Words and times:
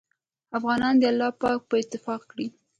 افغانان 0.57 0.95
دې 1.01 1.07
الله 1.11 1.29
پاک 1.41 1.59
په 1.69 1.75
اتفاق 1.81 2.21
کړي 2.31 2.47